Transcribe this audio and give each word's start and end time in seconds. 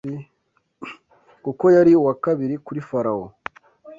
kuko 1.43 1.65
yari 1.75 1.91
uwa 1.99 2.13
kabiri 2.23 2.55
kuri 2.65 2.79
Farawo 2.89 3.25